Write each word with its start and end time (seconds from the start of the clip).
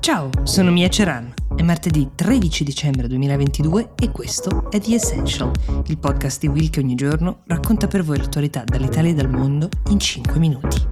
Ciao, 0.00 0.30
sono 0.44 0.70
Mia 0.70 0.88
Ceran. 0.88 1.30
È 1.54 1.60
martedì 1.60 2.12
13 2.14 2.64
dicembre 2.64 3.06
2022 3.06 3.90
e 4.00 4.10
questo 4.10 4.70
è 4.70 4.80
The 4.80 4.94
Essential, 4.94 5.52
il 5.88 5.98
podcast 5.98 6.40
di 6.40 6.48
Will 6.48 6.70
che 6.70 6.80
ogni 6.80 6.94
giorno 6.94 7.42
racconta 7.46 7.86
per 7.86 8.02
voi 8.02 8.16
l'attualità 8.16 8.64
dall'Italia 8.64 9.10
e 9.10 9.14
dal 9.14 9.28
mondo 9.28 9.68
in 9.90 10.00
5 10.00 10.38
minuti. 10.38 10.89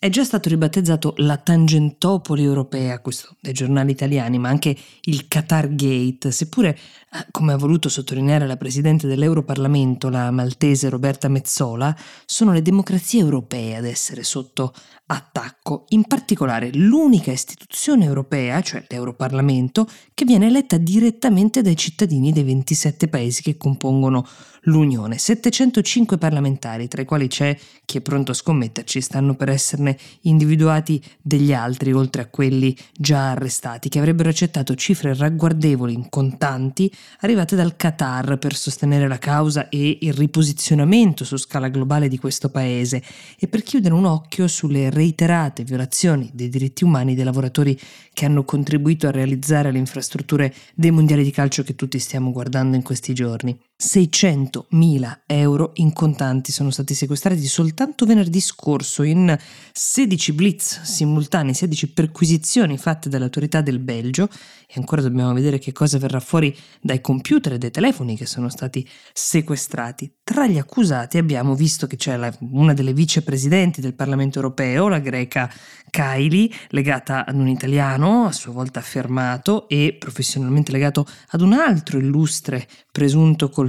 È 0.00 0.10
già 0.10 0.22
stato 0.22 0.48
ribattezzato 0.48 1.14
la 1.16 1.38
Tangentopoli 1.38 2.44
europea, 2.44 3.00
questo 3.00 3.34
dai 3.40 3.52
giornali 3.52 3.90
italiani, 3.90 4.38
ma 4.38 4.48
anche 4.48 4.76
il 5.02 5.26
Qatar 5.26 5.74
Gate, 5.74 6.30
seppure, 6.30 6.68
eh, 6.68 7.26
come 7.32 7.52
ha 7.52 7.56
voluto 7.56 7.88
sottolineare 7.88 8.46
la 8.46 8.56
Presidente 8.56 9.08
dell'Europarlamento, 9.08 10.08
la 10.08 10.30
maltese 10.30 10.88
Roberta 10.88 11.26
Mezzola, 11.26 11.92
sono 12.26 12.52
le 12.52 12.62
democrazie 12.62 13.18
europee 13.18 13.74
ad 13.74 13.86
essere 13.86 14.22
sotto 14.22 14.72
attacco, 15.06 15.86
in 15.88 16.04
particolare 16.04 16.70
l'unica 16.74 17.32
istituzione 17.32 18.04
europea, 18.04 18.60
cioè 18.60 18.84
l'Europarlamento, 18.88 19.88
che 20.14 20.24
viene 20.24 20.46
eletta 20.46 20.76
direttamente 20.76 21.60
dai 21.60 21.76
cittadini 21.76 22.30
dei 22.30 22.44
27 22.44 23.08
paesi 23.08 23.42
che 23.42 23.56
compongono 23.56 24.24
l'Unione. 24.68 25.18
705 25.18 26.18
parlamentari, 26.18 26.88
tra 26.88 27.02
i 27.02 27.04
quali 27.04 27.26
c'è 27.26 27.56
chi 27.84 27.98
è 27.98 28.00
pronto 28.00 28.32
a 28.32 28.34
scommetterci, 28.34 29.00
stanno 29.00 29.34
per 29.34 29.48
esserne 29.48 29.96
individuati 30.22 31.02
degli 31.20 31.52
altri, 31.52 31.92
oltre 31.92 32.22
a 32.22 32.26
quelli 32.26 32.76
già 32.92 33.30
arrestati, 33.30 33.88
che 33.88 33.98
avrebbero 33.98 34.28
accettato 34.28 34.74
cifre 34.74 35.14
ragguardevoli 35.14 35.92
in 35.92 36.08
contanti 36.08 36.92
arrivate 37.20 37.56
dal 37.56 37.76
Qatar 37.76 38.38
per 38.38 38.54
sostenere 38.54 39.08
la 39.08 39.18
causa 39.18 39.68
e 39.68 39.98
il 40.02 40.12
riposizionamento 40.12 41.24
su 41.24 41.36
scala 41.36 41.68
globale 41.68 42.08
di 42.08 42.18
questo 42.18 42.50
paese 42.50 43.02
e 43.38 43.48
per 43.48 43.62
chiudere 43.62 43.94
un 43.94 44.04
occhio 44.04 44.46
sulle 44.46 44.90
reiterate 44.90 45.64
violazioni 45.64 46.30
dei 46.32 46.48
diritti 46.48 46.84
umani 46.84 47.14
dei 47.14 47.24
lavoratori 47.24 47.78
che 48.12 48.26
hanno 48.26 48.44
contribuito 48.44 49.06
a 49.06 49.12
realizzare 49.12 49.72
le 49.72 49.78
infrastrutture 49.78 50.54
dei 50.74 50.90
mondiali 50.90 51.24
di 51.24 51.30
calcio 51.30 51.62
che 51.62 51.74
tutti 51.74 51.98
stiamo 51.98 52.32
guardando 52.32 52.76
in 52.76 52.82
questi 52.82 53.14
giorni. 53.14 53.58
600.000 53.80 55.18
euro 55.26 55.70
in 55.74 55.92
contanti 55.92 56.50
sono 56.50 56.70
stati 56.70 56.94
sequestrati 56.94 57.46
soltanto 57.46 58.06
venerdì 58.06 58.40
scorso 58.40 59.04
in 59.04 59.38
16 59.72 60.32
blitz 60.32 60.82
simultanei, 60.82 61.54
16 61.54 61.92
perquisizioni 61.92 62.76
fatte 62.76 63.08
dalle 63.08 63.22
autorità 63.22 63.60
del 63.60 63.78
Belgio 63.78 64.28
e 64.66 64.74
ancora 64.76 65.00
dobbiamo 65.00 65.32
vedere 65.32 65.60
che 65.60 65.70
cosa 65.70 65.96
verrà 65.98 66.18
fuori 66.18 66.54
dai 66.80 67.00
computer 67.00 67.52
e 67.52 67.58
dai 67.58 67.70
telefoni 67.70 68.16
che 68.16 68.26
sono 68.26 68.48
stati 68.48 68.86
sequestrati. 69.12 70.12
Tra 70.24 70.48
gli 70.48 70.58
accusati 70.58 71.16
abbiamo 71.16 71.54
visto 71.54 71.86
che 71.86 71.96
c'è 71.96 72.16
la, 72.16 72.36
una 72.50 72.74
delle 72.74 72.92
vicepresidenti 72.92 73.80
del 73.80 73.94
Parlamento 73.94 74.38
europeo, 74.38 74.88
la 74.88 74.98
greca 74.98 75.48
Kylie, 75.88 76.50
legata 76.70 77.24
ad 77.24 77.36
un 77.36 77.46
italiano, 77.46 78.26
a 78.26 78.32
sua 78.32 78.52
volta 78.52 78.80
affermato 78.80 79.68
e 79.68 79.96
professionalmente 79.98 80.72
legato 80.72 81.06
ad 81.28 81.40
un 81.40 81.52
altro 81.52 81.98
illustre 81.98 82.66
presunto 82.90 83.48
colpevole 83.48 83.66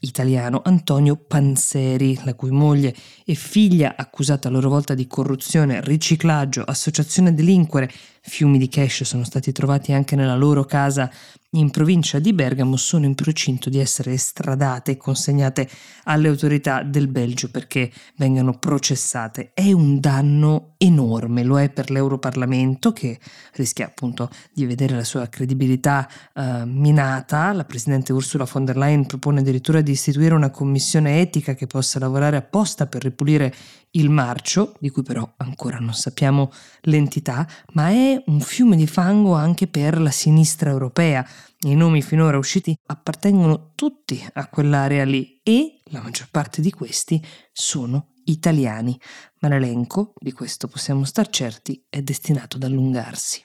italiano, 0.00 0.62
Antonio 0.64 1.16
Panzeri, 1.16 2.18
la 2.24 2.34
cui 2.34 2.50
moglie 2.50 2.94
e 3.24 3.34
figlia 3.34 3.94
accusata 3.96 4.48
a 4.48 4.50
loro 4.50 4.68
volta 4.68 4.94
di 4.94 5.06
corruzione, 5.06 5.80
riciclaggio, 5.82 6.62
associazione 6.62 7.30
a 7.30 7.32
delinquere 7.32 7.90
Fiumi 8.24 8.56
di 8.56 8.68
cash 8.68 9.02
sono 9.02 9.24
stati 9.24 9.50
trovati 9.50 9.92
anche 9.92 10.14
nella 10.14 10.36
loro 10.36 10.64
casa 10.64 11.10
in 11.54 11.70
provincia 11.70 12.18
di 12.18 12.32
Bergamo, 12.32 12.76
sono 12.76 13.04
in 13.04 13.14
procinto 13.14 13.68
di 13.68 13.78
essere 13.78 14.12
estradate 14.12 14.92
e 14.92 14.96
consegnate 14.96 15.68
alle 16.04 16.28
autorità 16.28 16.82
del 16.82 17.08
Belgio 17.08 17.50
perché 17.50 17.92
vengano 18.16 18.58
processate. 18.58 19.50
È 19.52 19.70
un 19.70 20.00
danno 20.00 20.74
enorme, 20.78 21.42
lo 21.42 21.60
è 21.60 21.68
per 21.68 21.90
l'Europarlamento 21.90 22.92
che 22.92 23.18
rischia 23.54 23.86
appunto 23.86 24.30
di 24.52 24.64
vedere 24.64 24.94
la 24.94 25.04
sua 25.04 25.28
credibilità 25.28 26.08
uh, 26.34 26.64
minata. 26.64 27.52
La 27.52 27.64
Presidente 27.64 28.14
Ursula 28.14 28.48
von 28.50 28.64
der 28.64 28.78
Leyen 28.78 29.04
propone 29.04 29.40
addirittura 29.40 29.82
di 29.82 29.90
istituire 29.90 30.34
una 30.34 30.50
commissione 30.50 31.20
etica 31.20 31.54
che 31.54 31.66
possa 31.66 31.98
lavorare 31.98 32.36
apposta 32.36 32.86
per 32.86 33.02
ripulire 33.02 33.52
il 33.92 34.08
marcio, 34.08 34.74
di 34.78 34.88
cui 34.88 35.02
però 35.02 35.30
ancora 35.36 35.78
non 35.78 35.92
sappiamo 35.92 36.50
l'entità, 36.82 37.46
ma 37.72 37.90
è 37.90 38.11
un 38.26 38.40
fiume 38.40 38.76
di 38.76 38.86
fango 38.86 39.34
anche 39.34 39.66
per 39.66 40.00
la 40.00 40.10
sinistra 40.10 40.70
europea. 40.70 41.26
I 41.60 41.74
nomi 41.74 42.02
finora 42.02 42.38
usciti 42.38 42.76
appartengono 42.86 43.72
tutti 43.74 44.24
a 44.32 44.48
quell'area 44.48 45.04
lì 45.04 45.40
e 45.42 45.80
la 45.90 46.00
maggior 46.00 46.28
parte 46.30 46.60
di 46.60 46.70
questi 46.70 47.24
sono 47.52 48.14
italiani, 48.24 48.98
ma 49.40 49.48
l'elenco, 49.48 50.12
di 50.18 50.32
questo 50.32 50.68
possiamo 50.68 51.04
star 51.04 51.28
certi, 51.28 51.84
è 51.88 52.02
destinato 52.02 52.56
ad 52.56 52.64
allungarsi. 52.64 53.42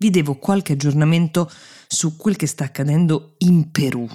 Vi 0.00 0.10
devo 0.10 0.36
qualche 0.36 0.74
aggiornamento 0.74 1.50
su 1.88 2.16
quel 2.16 2.36
che 2.36 2.46
sta 2.46 2.64
accadendo 2.64 3.34
in 3.38 3.72
Perù, 3.72 4.06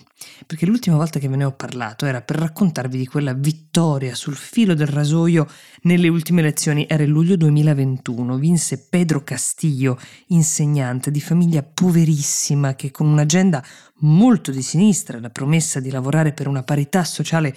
perché 0.46 0.66
l'ultima 0.66 0.96
volta 0.96 1.20
che 1.20 1.28
ve 1.28 1.36
ne 1.36 1.44
ho 1.44 1.52
parlato 1.52 2.06
era 2.06 2.22
per 2.22 2.38
raccontarvi 2.38 2.98
di 2.98 3.06
quella 3.06 3.34
vittoria 3.34 4.16
sul 4.16 4.36
filo 4.36 4.76
del 4.76 4.88
rasoio 4.88 5.46
nelle 5.82 6.08
ultime 6.08 6.40
elezioni, 6.40 6.86
era 6.88 7.04
il 7.04 7.10
luglio 7.10 7.36
2021, 7.36 8.38
vinse 8.38 8.88
Pedro 8.90 9.24
Castillo, 9.24 10.00
insegnante 10.28 11.12
di 11.12 11.20
famiglia 11.20 11.64
poverissima 11.64 12.76
che 12.76 12.92
con 12.92 13.08
un'agenda 13.08 13.62
molto 14.04 14.52
di 14.52 14.62
sinistra, 14.62 15.20
la 15.20 15.30
promessa 15.30 15.80
di 15.80 15.90
lavorare 15.90 16.32
per 16.34 16.48
una 16.48 16.64
parità 16.64 17.04
sociale 17.04 17.56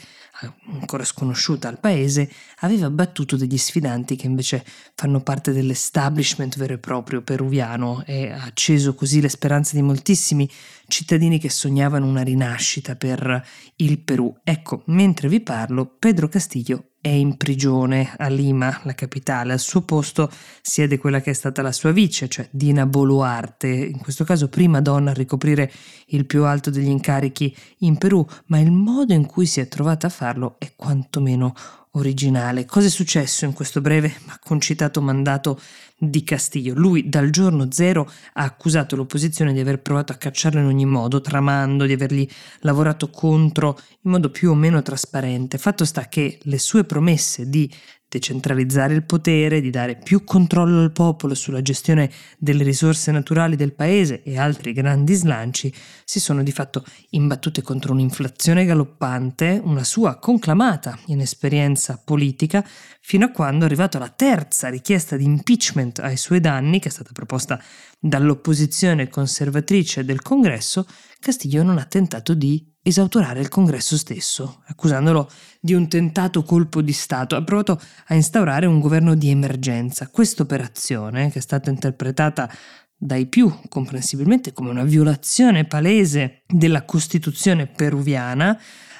ancora 0.80 1.04
sconosciuta 1.04 1.68
al 1.68 1.80
paese, 1.80 2.30
aveva 2.60 2.90
battuto 2.90 3.36
degli 3.36 3.56
sfidanti 3.56 4.16
che 4.16 4.26
invece 4.26 4.64
fanno 4.94 5.20
parte 5.20 5.52
dell'establishment 5.52 6.56
vero 6.56 6.74
e 6.74 6.78
proprio 6.78 7.22
peruviano 7.22 8.04
ha 8.24 8.44
acceso 8.44 8.94
così 8.94 9.20
le 9.20 9.28
speranze 9.28 9.76
di 9.76 9.82
moltissimi 9.82 10.48
cittadini 10.88 11.38
che 11.38 11.50
sognavano 11.50 12.06
una 12.06 12.22
rinascita 12.22 12.96
per 12.96 13.44
il 13.76 13.98
Perù. 13.98 14.34
Ecco, 14.42 14.82
mentre 14.86 15.28
vi 15.28 15.40
parlo, 15.40 15.86
Pedro 15.98 16.28
Castillo 16.28 16.90
è 17.06 17.10
in 17.10 17.36
prigione 17.36 18.14
a 18.16 18.26
Lima, 18.26 18.80
la 18.82 18.94
capitale. 18.94 19.52
Al 19.52 19.60
suo 19.60 19.82
posto 19.82 20.28
siede 20.60 20.98
quella 20.98 21.20
che 21.20 21.30
è 21.30 21.34
stata 21.34 21.62
la 21.62 21.70
sua 21.70 21.92
vice, 21.92 22.28
cioè 22.28 22.48
Dina 22.50 22.84
Boluarte, 22.84 23.68
in 23.68 23.98
questo 23.98 24.24
caso 24.24 24.48
prima 24.48 24.80
donna 24.80 25.12
a 25.12 25.14
ricoprire 25.14 25.70
il 26.06 26.26
più 26.26 26.44
alto 26.44 26.70
degli 26.70 26.88
incarichi 26.88 27.54
in 27.78 27.96
Perù, 27.96 28.26
ma 28.46 28.58
il 28.58 28.72
modo 28.72 29.12
in 29.12 29.24
cui 29.26 29.46
si 29.46 29.60
è 29.60 29.68
trovata 29.68 30.08
a 30.08 30.10
farlo 30.10 30.56
è 30.58 30.72
quantomeno 30.74 31.54
originale. 31.96 32.64
Cosa 32.64 32.86
è 32.86 32.90
successo 32.90 33.44
in 33.44 33.52
questo 33.52 33.80
breve 33.80 34.14
ma 34.26 34.38
concitato 34.42 35.00
mandato 35.02 35.60
di 35.98 36.22
Castiglio? 36.22 36.74
Lui 36.74 37.08
dal 37.08 37.30
giorno 37.30 37.68
zero 37.70 38.10
ha 38.34 38.42
accusato 38.42 38.96
l'opposizione 38.96 39.52
di 39.52 39.60
aver 39.60 39.80
provato 39.80 40.12
a 40.12 40.16
cacciarlo 40.16 40.60
in 40.60 40.66
ogni 40.66 40.86
modo, 40.86 41.20
tramando, 41.20 41.84
di 41.84 41.92
avergli 41.92 42.28
lavorato 42.60 43.10
contro 43.10 43.78
in 44.02 44.10
modo 44.10 44.30
più 44.30 44.50
o 44.50 44.54
meno 44.54 44.82
trasparente. 44.82 45.58
Fatto 45.58 45.84
sta 45.84 46.06
che 46.08 46.38
le 46.42 46.58
sue 46.58 46.84
promesse 46.84 47.48
di 47.48 47.70
decentralizzare 48.16 48.94
il 48.94 49.04
potere, 49.04 49.60
di 49.60 49.70
dare 49.70 49.96
più 49.96 50.24
controllo 50.24 50.80
al 50.80 50.92
popolo 50.92 51.34
sulla 51.34 51.60
gestione 51.60 52.10
delle 52.38 52.64
risorse 52.64 53.12
naturali 53.12 53.56
del 53.56 53.74
paese 53.74 54.22
e 54.22 54.38
altri 54.38 54.72
grandi 54.72 55.14
slanci, 55.14 55.72
si 56.04 56.18
sono 56.18 56.42
di 56.42 56.52
fatto 56.52 56.84
imbattute 57.10 57.60
contro 57.62 57.92
un'inflazione 57.92 58.64
galoppante, 58.64 59.60
una 59.62 59.84
sua 59.84 60.18
conclamata 60.18 60.98
inesperienza 61.06 62.00
politica, 62.02 62.66
fino 63.00 63.26
a 63.26 63.30
quando 63.30 63.64
è 63.64 63.66
arrivata 63.66 63.98
la 63.98 64.08
terza 64.08 64.68
richiesta 64.68 65.16
di 65.16 65.24
impeachment 65.24 65.98
ai 65.98 66.16
suoi 66.16 66.40
danni, 66.40 66.80
che 66.80 66.88
è 66.88 66.92
stata 66.92 67.10
proposta 67.12 67.62
dall'opposizione 68.00 69.08
conservatrice 69.08 70.04
del 70.04 70.22
Congresso, 70.22 70.86
Castiglio 71.20 71.62
non 71.62 71.78
ha 71.78 71.84
tentato 71.84 72.34
di 72.34 72.74
esautorare 72.86 73.40
il 73.40 73.48
congresso 73.48 73.96
stesso, 73.96 74.62
accusandolo 74.66 75.28
di 75.60 75.74
un 75.74 75.88
tentato 75.88 76.44
colpo 76.44 76.82
di 76.82 76.92
Stato. 76.92 77.34
Ha 77.34 77.42
provato 77.42 77.80
a 78.06 78.14
instaurare 78.14 78.66
un 78.66 78.78
governo 78.78 79.16
di 79.16 79.28
emergenza. 79.28 80.06
Questa 80.06 80.44
operazione, 80.44 81.32
che 81.32 81.40
è 81.40 81.42
stata 81.42 81.68
interpretata 81.68 82.48
dai 82.96 83.26
più 83.26 83.52
comprensibilmente 83.68 84.52
come 84.52 84.70
una 84.70 84.84
violazione 84.84 85.64
palese 85.64 86.42
della 86.46 86.84
Costituzione 86.84 87.66
peruviana, 87.66 88.56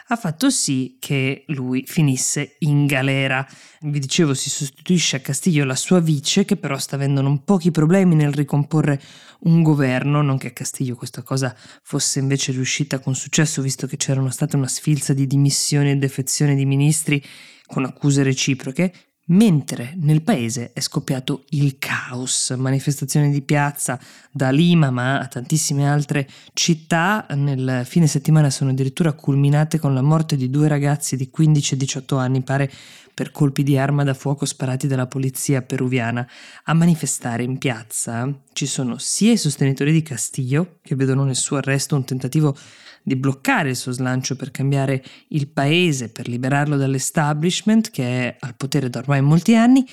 ha 0.09 0.17
fatto 0.17 0.51
sì 0.51 0.97
che 1.01 1.45
lui 1.49 1.85
finisse 1.87 2.57
in 2.61 2.87
galera. 2.87 3.47
Vi 3.81 3.99
dicevo, 3.99 4.35
si 4.35 4.51
sostituisce 4.51 5.17
a 5.17 5.21
Castiglio 5.21 5.65
la 5.65 5.75
sua 5.75 6.01
vice, 6.01 6.45
che 6.45 6.57
però 6.57 6.79
sta 6.79 6.95
avendo 6.95 7.23
non 7.23 7.43
pochi 7.43 7.71
problemi 7.71 8.15
nel 8.15 8.33
ricomporre 8.33 9.01
un 9.41 9.63
governo, 9.63 10.23
non 10.23 10.39
che 10.39 10.49
a 10.49 10.53
Castiglio 10.53 10.95
questa 10.95 11.23
cosa 11.23 11.55
fosse 11.83 12.21
invece 12.21 12.53
riuscita 12.53 13.01
con 13.01 13.15
successo, 13.15 13.63
visto 13.63 13.87
che 13.87 13.97
c'erano 13.97 14.31
state 14.31 14.57
una 14.57 14.69
sfilza 14.69 15.13
di 15.13 15.27
dimissioni 15.27 15.91
e 15.91 15.97
defezioni 15.97 16.55
di 16.55 16.65
ministri 16.65 17.23
con 17.67 17.85
accuse 17.85 18.23
reciproche, 18.23 18.93
mentre 19.27 19.95
nel 19.97 20.23
paese 20.23 20.73
è 20.73 20.81
scoppiato 20.81 21.45
il 21.51 21.79
caos, 21.79 22.55
manifestazioni 22.57 23.31
di 23.31 23.43
piazza 23.43 23.99
da 24.31 24.51
Lima 24.51 24.91
ma 24.91 25.19
a 25.19 25.27
tantissime 25.27 25.89
altre 25.89 26.29
città 26.53 27.27
nel 27.31 27.83
fine 27.85 28.07
settimana 28.07 28.51
sono 28.51 28.71
addirittura 28.71 29.13
culminate 29.13 29.79
con 29.79 29.95
la 29.95 30.03
morte 30.03 30.37
di 30.37 30.51
due 30.51 30.69
ragazzi 30.69 31.17
di 31.17 31.31
15 31.31 31.75
e 31.75 31.77
18 31.77 32.17
anni, 32.17 32.43
pare 32.43 32.71
per 33.17 33.31
colpi 33.31 33.63
di 33.63 33.79
arma 33.79 34.05
da 34.05 34.13
fuoco 34.13 34.45
sparati 34.45 34.87
dalla 34.87 35.07
polizia 35.07 35.63
peruviana. 35.63 36.29
A 36.65 36.75
manifestare 36.75 37.43
in 37.43 37.57
piazza 37.57 38.31
ci 38.53 38.67
sono 38.67 38.99
sia 38.99 39.33
i 39.33 39.39
sostenitori 39.39 39.91
di 39.91 40.03
Castillo, 40.03 40.81
che 40.83 40.95
vedono 40.95 41.25
nel 41.25 41.35
suo 41.35 41.57
arresto 41.57 41.97
un 41.97 42.05
tentativo 42.05 42.55
di 43.03 43.15
bloccare 43.15 43.71
il 43.71 43.77
suo 43.77 43.93
slancio 43.93 44.35
per 44.35 44.51
cambiare 44.51 45.03
il 45.29 45.47
paese, 45.47 46.11
per 46.11 46.27
liberarlo 46.27 46.77
dall'establishment 46.77 47.91
che 47.91 48.05
è 48.05 48.37
al 48.41 48.57
potere 48.57 48.91
da 48.91 48.99
ormai 48.99 49.16
molti 49.21 49.55
anni, 49.55 49.87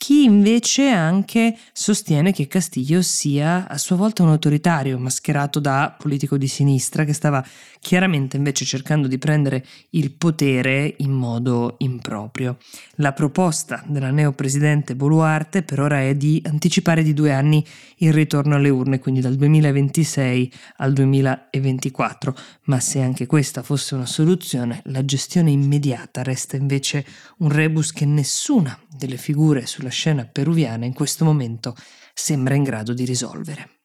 chi 0.00 0.24
invece 0.24 0.88
anche 0.88 1.58
sostiene 1.74 2.32
che 2.32 2.46
Castillo 2.46 3.02
sia 3.02 3.68
a 3.68 3.76
sua 3.76 3.96
volta 3.96 4.22
un 4.22 4.30
autoritario 4.30 4.98
mascherato 4.98 5.60
da 5.60 5.94
politico 5.96 6.38
di 6.38 6.48
sinistra 6.48 7.04
che 7.04 7.12
stava 7.12 7.46
chiaramente 7.80 8.38
invece 8.38 8.64
cercando 8.64 9.08
di 9.08 9.18
prendere 9.18 9.62
il 9.90 10.10
potere 10.12 10.94
in 10.98 11.10
modo 11.10 11.74
improprio. 11.80 12.56
La 12.96 13.12
proposta 13.12 13.84
della 13.86 14.10
neopresidente 14.10 14.96
Boluarte 14.96 15.62
per 15.62 15.80
ora 15.80 16.00
è 16.00 16.14
di 16.14 16.42
anticipare 16.46 17.02
di 17.02 17.12
due 17.12 17.32
anni 17.32 17.62
il 17.96 18.14
ritorno 18.14 18.54
alle 18.54 18.70
urne, 18.70 19.00
quindi 19.00 19.20
dal 19.20 19.34
2026 19.34 20.52
al 20.78 20.94
2024, 20.94 22.34
ma 22.64 22.80
se 22.80 23.02
anche 23.02 23.26
questa 23.26 23.62
fosse 23.62 23.94
una 23.96 24.06
soluzione, 24.06 24.80
la 24.84 25.04
gestione 25.04 25.50
immediata 25.50 26.22
resta 26.22 26.56
invece 26.56 27.04
un 27.38 27.50
rebus 27.50 27.92
che 27.92 28.06
nessuna 28.06 28.78
delle 28.88 29.18
figure 29.18 29.66
sulla 29.66 29.89
scena 29.90 30.24
peruviana 30.24 30.84
in 30.84 30.94
questo 30.94 31.24
momento 31.24 31.76
sembra 32.14 32.54
in 32.54 32.62
grado 32.62 32.94
di 32.94 33.04
risolvere. 33.04 33.80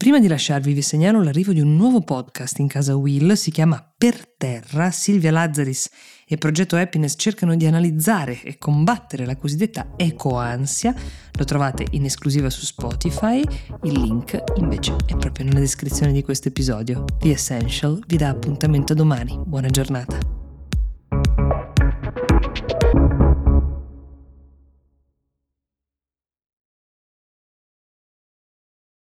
Prima 0.00 0.18
di 0.18 0.28
lasciarvi 0.28 0.72
vi 0.72 0.80
segnalo 0.80 1.22
l'arrivo 1.22 1.52
di 1.52 1.60
un 1.60 1.76
nuovo 1.76 2.00
podcast 2.00 2.58
in 2.58 2.68
casa 2.68 2.96
Will, 2.96 3.34
si 3.34 3.50
chiama 3.50 3.92
Per 3.98 4.34
Terra. 4.38 4.90
Silvia 4.90 5.30
Lazzaris 5.30 5.90
e 6.26 6.38
Progetto 6.38 6.76
Happiness 6.76 7.16
cercano 7.18 7.54
di 7.54 7.66
analizzare 7.66 8.40
e 8.42 8.56
combattere 8.56 9.26
la 9.26 9.36
cosiddetta 9.36 9.92
ecoansia. 9.96 10.94
Lo 11.32 11.44
trovate 11.44 11.84
in 11.90 12.06
esclusiva 12.06 12.48
su 12.48 12.64
Spotify, 12.64 13.42
il 13.82 14.00
link 14.00 14.42
invece 14.56 14.96
è 15.04 15.16
proprio 15.16 15.44
nella 15.44 15.60
descrizione 15.60 16.12
di 16.12 16.22
questo 16.22 16.48
episodio. 16.48 17.04
The 17.18 17.32
Essential 17.32 18.02
vi 18.06 18.16
dà 18.16 18.30
appuntamento 18.30 18.94
domani. 18.94 19.38
Buona 19.44 19.68
giornata. 19.68 20.39